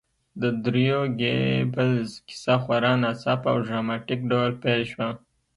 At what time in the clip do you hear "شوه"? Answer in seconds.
4.91-5.07